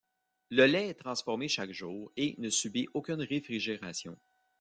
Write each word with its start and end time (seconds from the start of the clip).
Le 0.49 0.65
lait 0.65 0.89
est 0.89 0.95
transformé 0.99 1.47
chaque 1.47 1.73
jour 1.73 2.11
et 2.17 2.33
ne 2.39 2.49
subit 2.49 2.87
aucune 2.95 3.21
réfrigération. 3.21 4.17